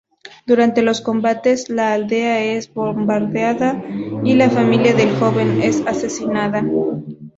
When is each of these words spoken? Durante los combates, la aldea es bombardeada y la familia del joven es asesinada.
Durante 0.47 0.81
los 0.81 0.99
combates, 0.99 1.69
la 1.69 1.93
aldea 1.93 2.41
es 2.43 2.73
bombardeada 2.73 3.85
y 4.23 4.33
la 4.33 4.49
familia 4.49 4.95
del 4.95 5.15
joven 5.19 5.61
es 5.61 5.83
asesinada. 5.85 6.63